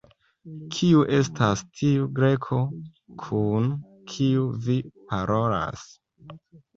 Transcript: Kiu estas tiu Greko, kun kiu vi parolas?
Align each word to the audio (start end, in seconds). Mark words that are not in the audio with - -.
Kiu 0.75 1.01
estas 1.17 1.59
tiu 1.81 2.07
Greko, 2.19 2.57
kun 3.25 3.67
kiu 4.15 4.47
vi 4.65 4.79
parolas? 5.13 5.85